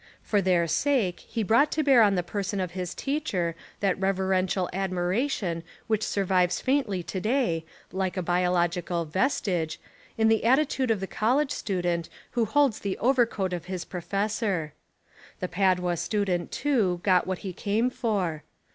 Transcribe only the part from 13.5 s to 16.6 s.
of his professor. The Pad ua student,